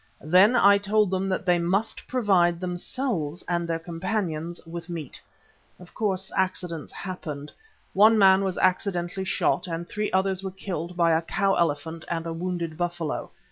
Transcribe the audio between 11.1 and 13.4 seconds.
a cow elephant and a wounded buffalo.